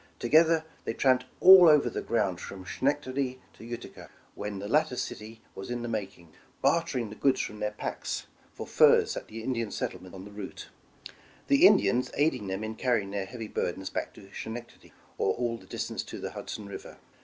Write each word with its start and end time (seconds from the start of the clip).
Together 0.17 0.65
they 0.83 0.95
tramped 0.95 1.25
all 1.41 1.69
over 1.69 1.87
the 1.87 2.01
ground 2.01 2.41
from 2.41 2.65
Schenectady 2.65 3.39
to 3.53 3.63
Utica, 3.63 4.09
when 4.33 4.57
the 4.57 4.67
latter 4.67 4.95
city 4.95 5.41
was 5.53 5.69
in 5.69 5.83
the 5.83 5.87
making, 5.87 6.33
bartering 6.59 7.11
the 7.11 7.15
goods 7.15 7.39
from 7.39 7.59
their 7.59 7.69
packs 7.69 8.25
for 8.51 8.65
furs 8.65 9.15
at 9.15 9.27
the 9.27 9.43
Indian 9.43 9.69
settlements 9.69 10.15
on 10.15 10.25
the 10.25 10.31
route; 10.31 10.69
the 11.49 11.67
In 11.67 11.77
dians 11.77 12.09
aiding 12.15 12.47
them 12.47 12.63
in 12.63 12.73
carrying 12.73 13.11
their 13.11 13.27
heavy 13.27 13.47
burdens 13.47 13.91
back 13.91 14.11
to 14.15 14.33
Schenectady, 14.33 14.91
or 15.19 15.35
all 15.35 15.59
the 15.59 15.67
distance 15.67 16.01
to 16.01 16.17
the 16.17 16.31
Hudson 16.31 16.65
River. 16.65 16.97